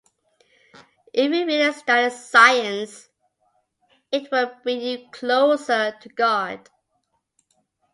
If 1.13 1.31
you 1.31 1.45
really 1.45 1.71
study 1.73 2.09
science, 2.09 3.07
it 4.11 4.31
will 4.31 4.51
bring 4.63 4.81
you 4.81 5.07
closer 5.11 5.91
to 5.91 6.09
God. 6.09 6.67